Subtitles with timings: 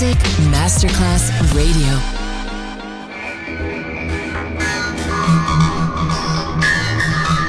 [0.00, 0.18] Music
[0.50, 1.94] Masterclass Radio.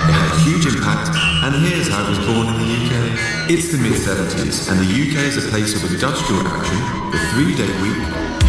[0.05, 1.09] It had a huge impact,
[1.41, 3.49] and here's how it was born in the UK.
[3.49, 6.77] It's the mid 70s, and the UK is a place of industrial action,
[7.09, 7.97] the three day week,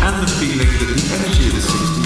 [0.04, 2.05] and the feeling that the energy of the 60s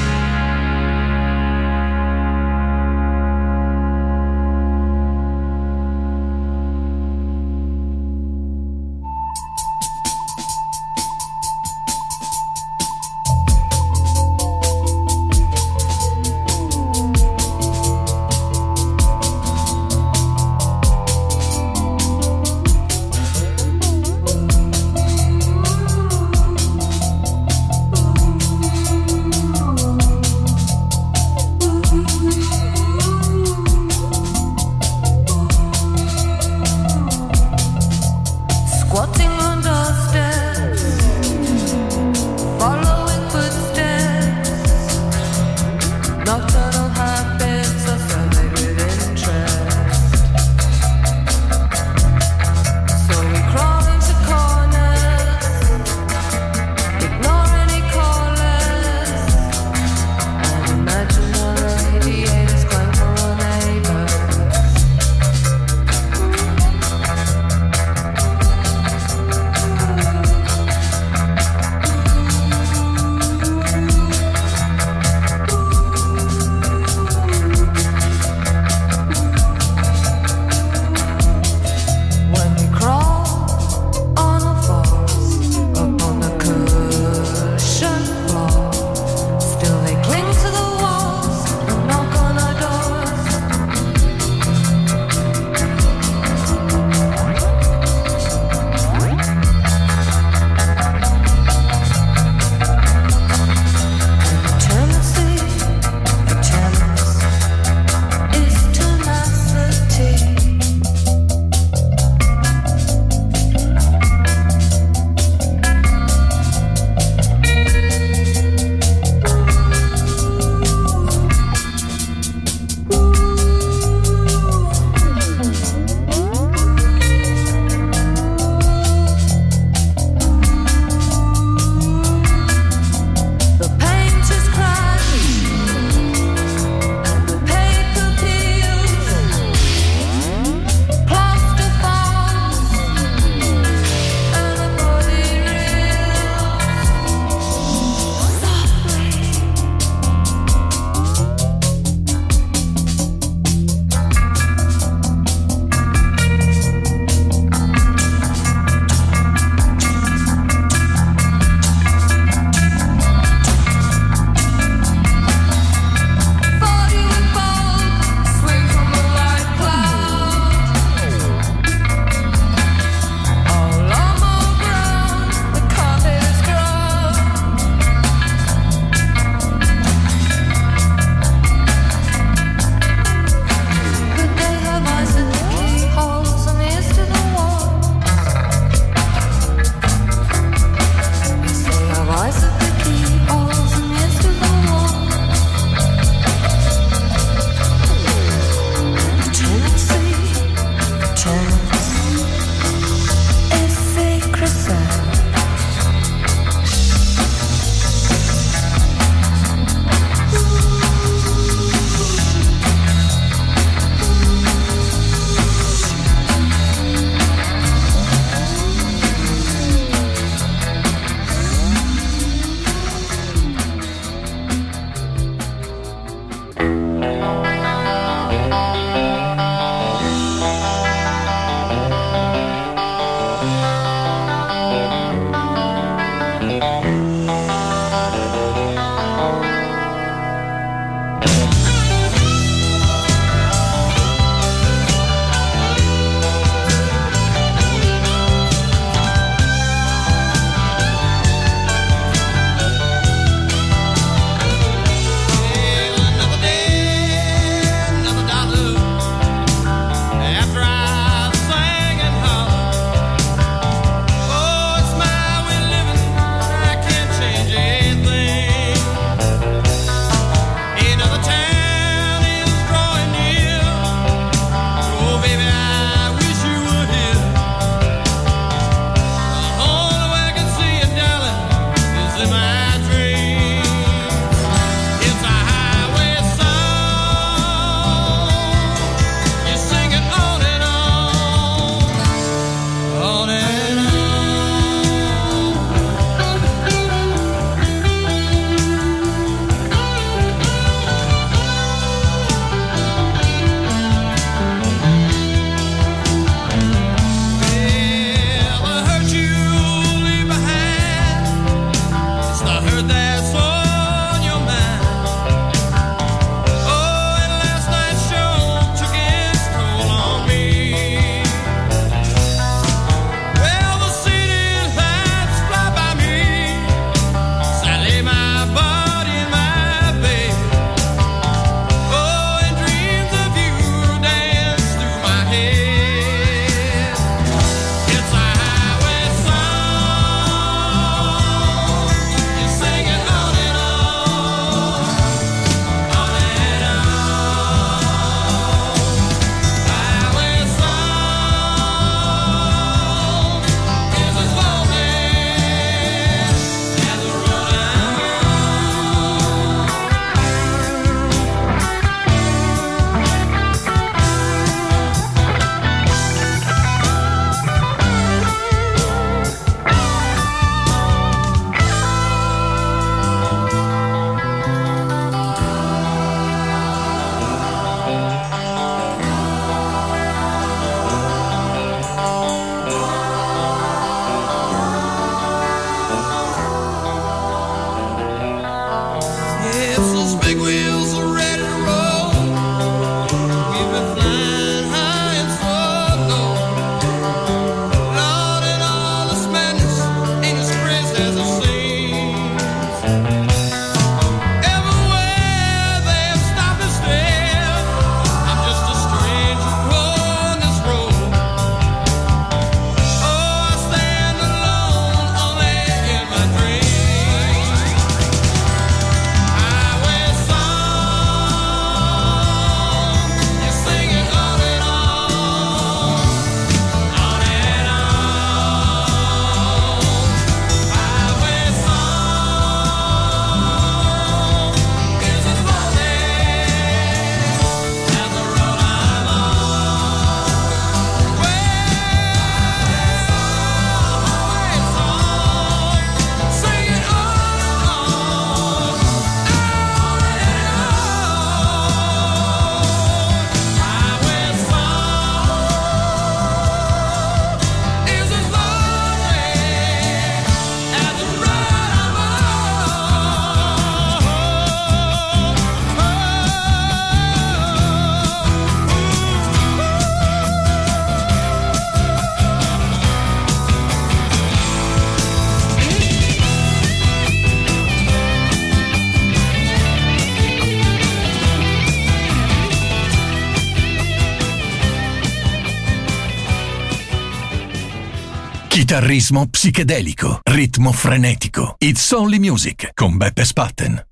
[488.91, 491.55] Ritmo psichedelico, ritmo frenetico.
[491.59, 493.90] It's only music con Beppe Spatten.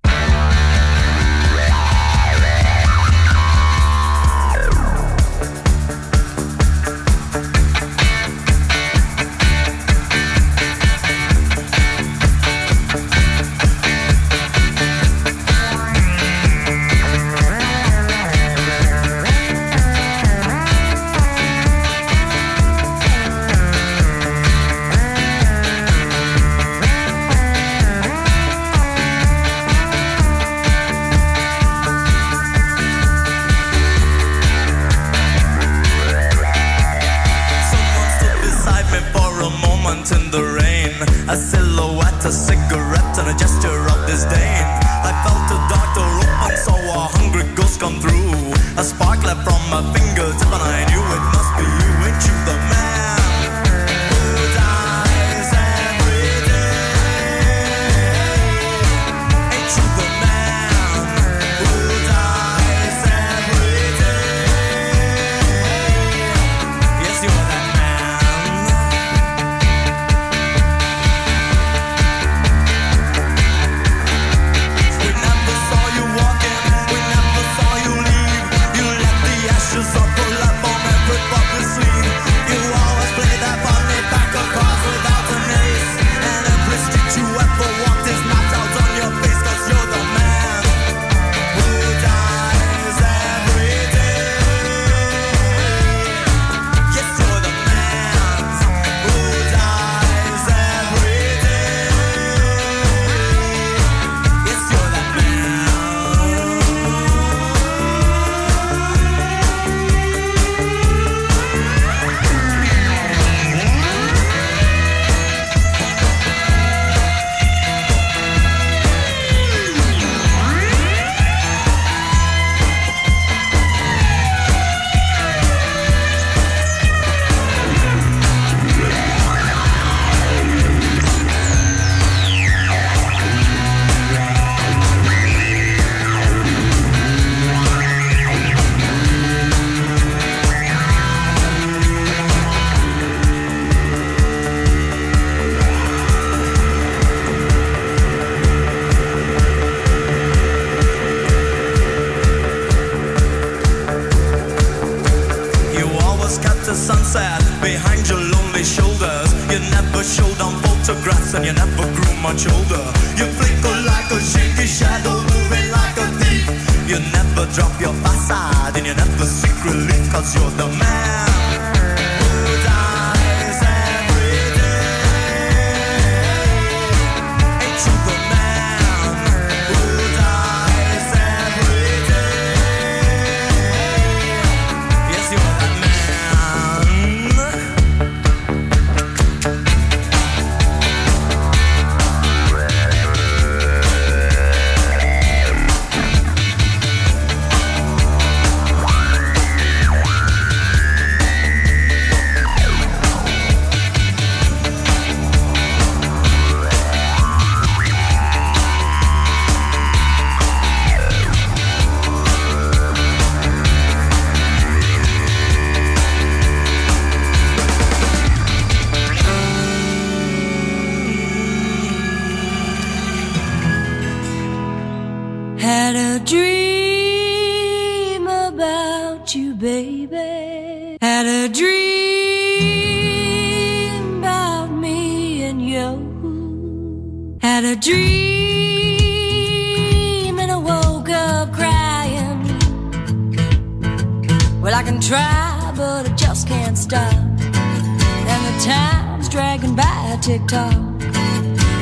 [244.70, 247.12] Well, I can try, but I just can't stop.
[247.12, 250.76] And the time's dragging by tick tock.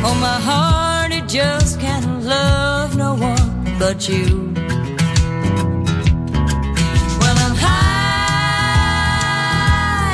[0.05, 4.53] Oh, my heart, it just can't love no one but you.
[7.19, 7.83] Well, I'm high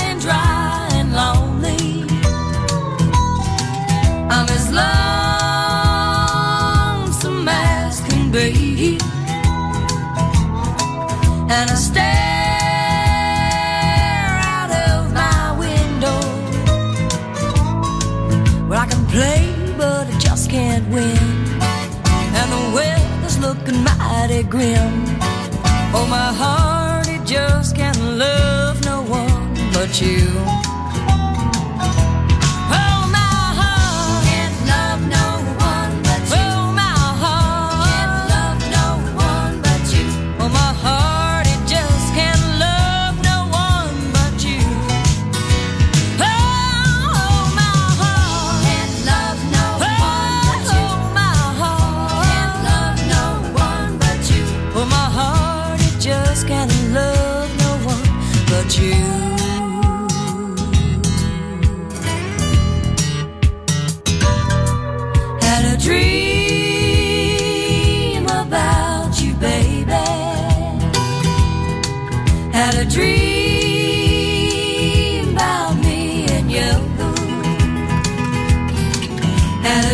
[0.10, 2.08] and dry and lonely.
[4.34, 4.72] I'm as
[7.14, 8.98] lonesome as can be.
[11.52, 12.33] And I stay.
[20.54, 21.18] can't win.
[22.40, 24.94] And the weather's looking mighty grim.
[25.96, 30.28] Oh, my heart, it just can't love no one but you.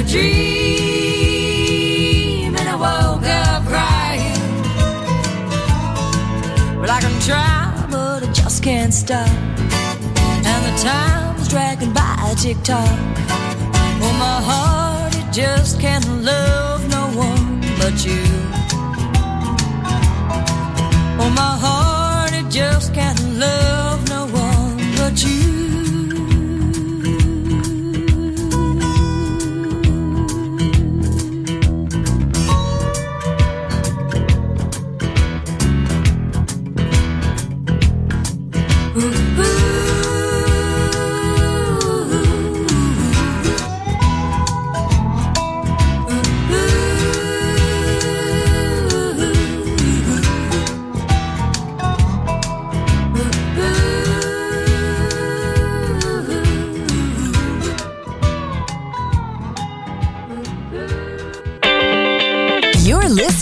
[0.09, 0.25] Dream
[2.55, 4.41] and I woke up crying.
[6.79, 9.29] Well, I can try, but I just can't stop.
[9.29, 12.99] And the time's dragging by tick tock.
[13.99, 18.23] Well, my heart, it just can't love no one but you.
[21.21, 25.68] Oh, my heart, it just can't love no one but you.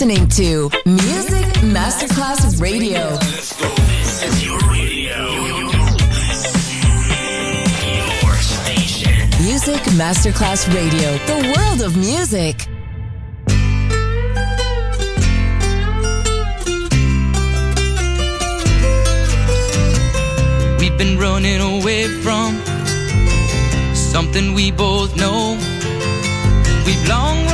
[0.08, 3.10] Listening to Music Masterclass Radio.
[3.18, 5.18] This is your radio.
[7.92, 9.28] Your station.
[9.44, 12.66] Music Masterclass Radio, the world of music.
[20.80, 22.62] We've been running away from
[23.94, 25.58] something we both know.
[26.86, 27.47] We've long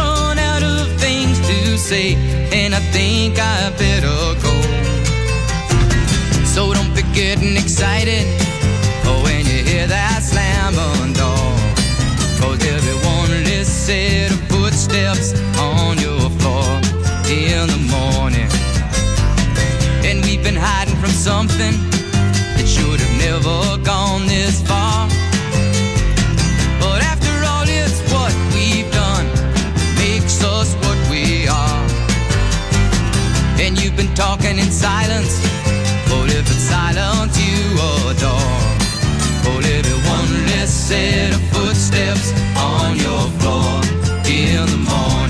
[1.84, 2.14] say,
[2.50, 4.54] and I think I better go.
[6.46, 8.24] So don't be getting excited
[9.22, 11.52] when you hear that slam on door.
[12.40, 16.64] Cause there'll be one less set of footsteps on your floor
[17.28, 18.48] in the morning.
[20.08, 21.93] And we've been hiding from something
[33.64, 35.40] And you've been talking in silence,
[36.10, 37.72] but if it's silence you
[38.10, 38.60] adore,
[39.42, 43.80] well, every one less set of footsteps on your floor
[44.26, 45.23] in the morning.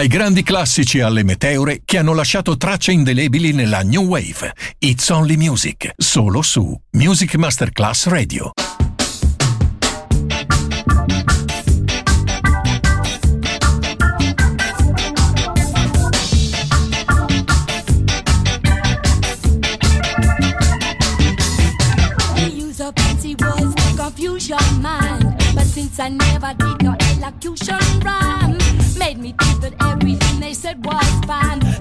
[0.00, 4.50] Dai grandi classici alle meteore che hanno lasciato tracce indelebili nella New Wave.
[4.78, 8.52] It's Only Music, solo su Music Masterclass Radio.
[26.02, 28.56] I never did no elocution rhyme,
[28.98, 29.79] made me think that
[30.70, 31.79] said was fine.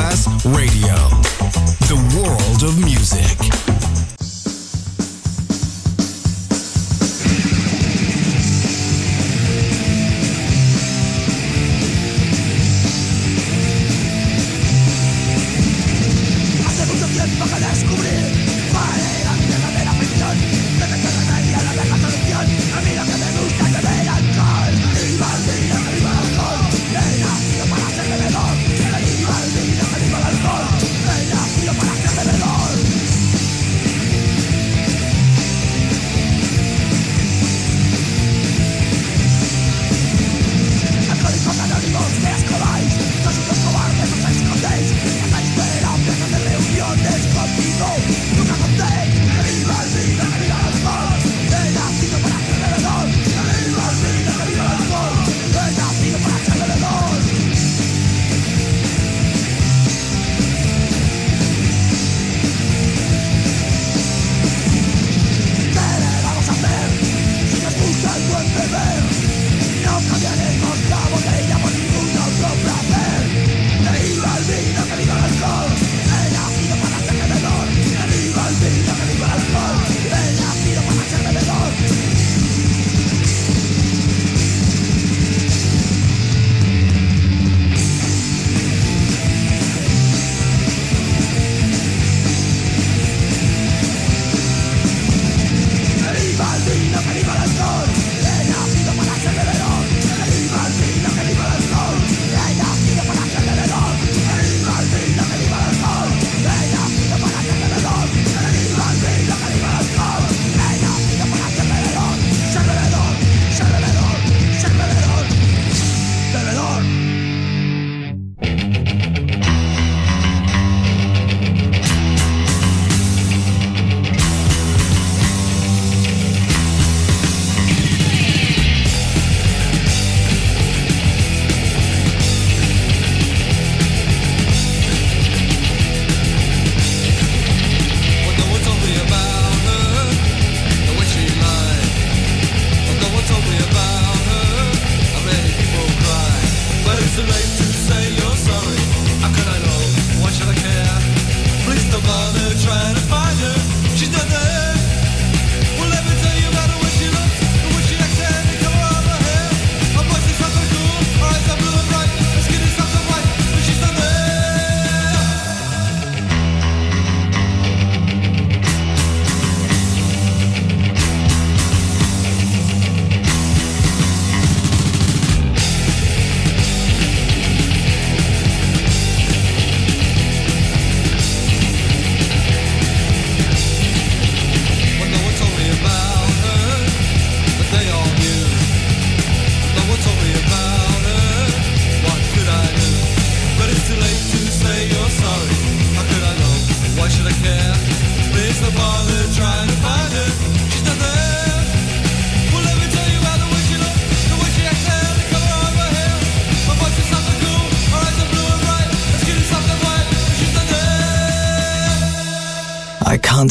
[0.00, 0.79] Class Radio.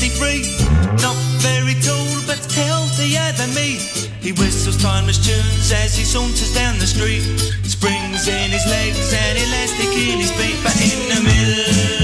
[0.00, 0.40] 63.
[1.02, 3.76] Not very tall, but healthier than me.
[4.22, 7.20] He whistles timeless tunes as he saunters down the street.
[7.68, 11.99] Springs in his legs and elastic in his feet, but in the middle.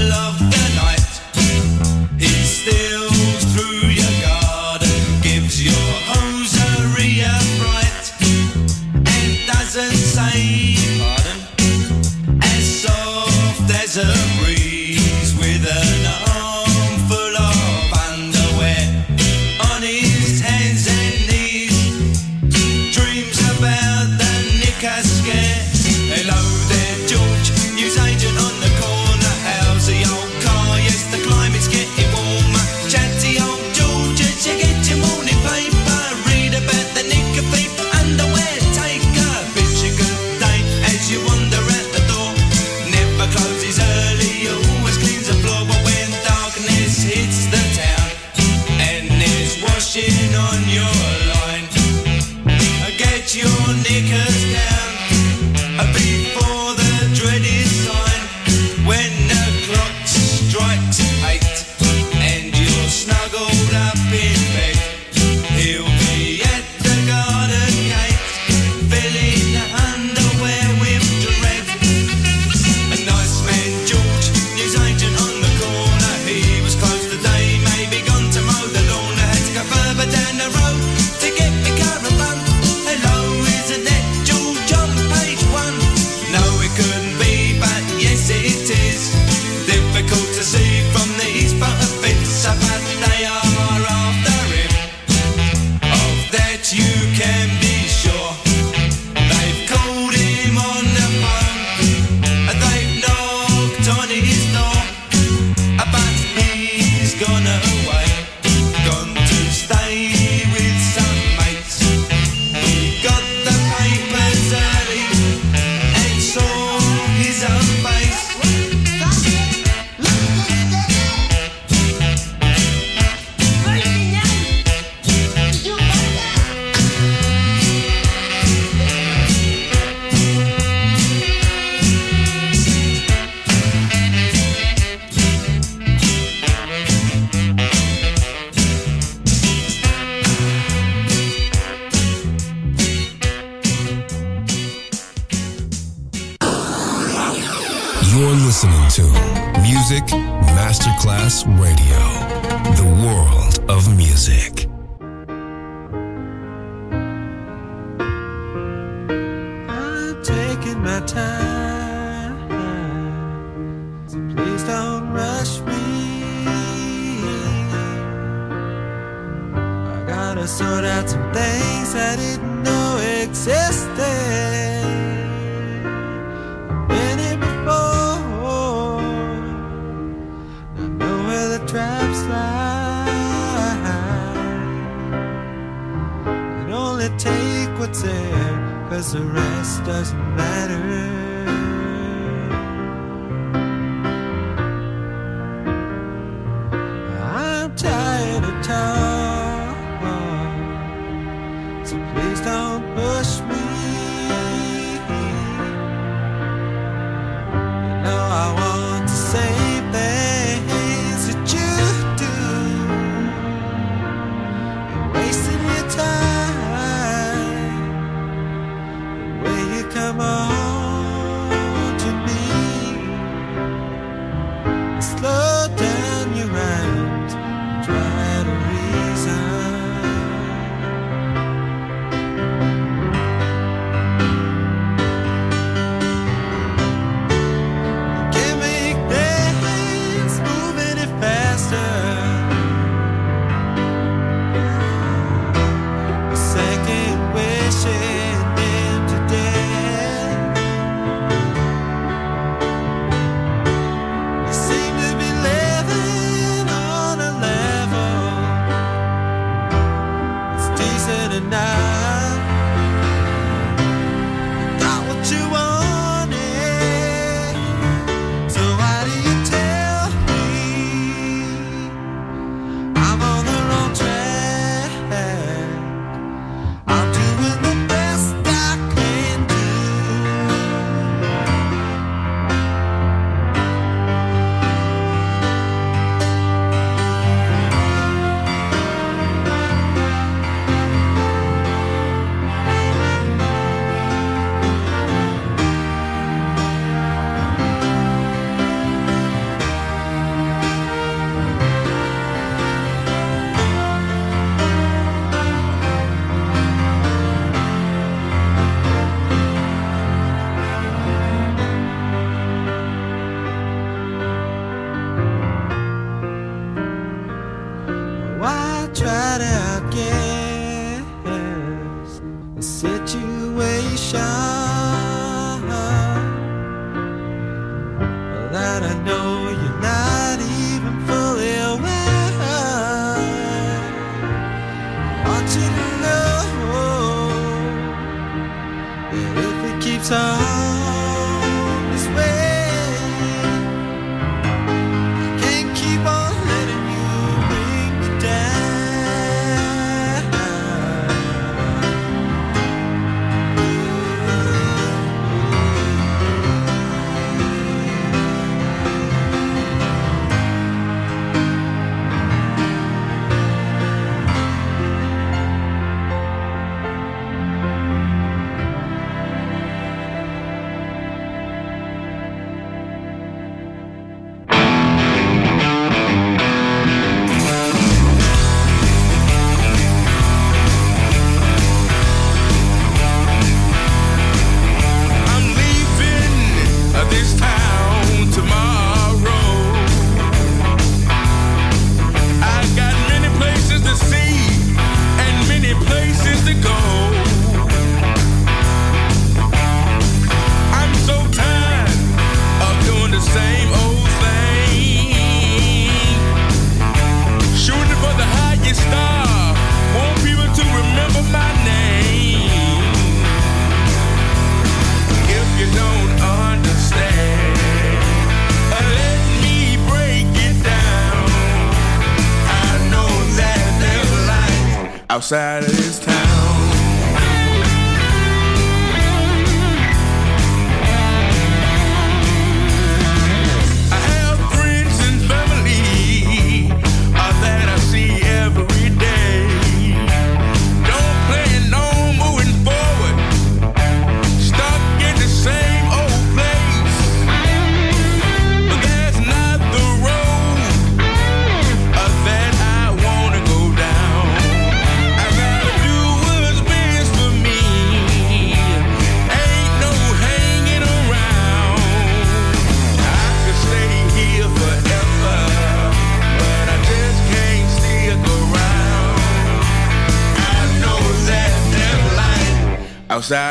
[323.97, 324.56] 想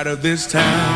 [0.07, 0.95] out of this town.